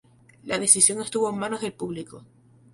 La 0.45 0.57
decisión 0.57 0.99
estuvo 0.99 1.29
en 1.29 1.37
manos 1.37 1.61
del 1.61 1.73
público. 1.73 2.25